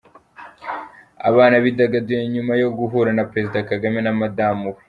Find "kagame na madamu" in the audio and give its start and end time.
3.69-4.67